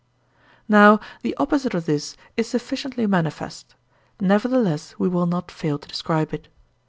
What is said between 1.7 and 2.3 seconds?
of this